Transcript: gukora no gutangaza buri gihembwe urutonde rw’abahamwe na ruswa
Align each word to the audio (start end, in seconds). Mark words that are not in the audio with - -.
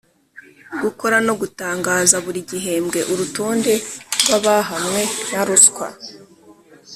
gukora 0.81 1.17
no 1.27 1.33
gutangaza 1.41 2.15
buri 2.25 2.39
gihembwe 2.49 2.99
urutonde 3.11 3.73
rw’abahamwe 4.23 5.01
na 5.31 5.41
ruswa 5.47 5.87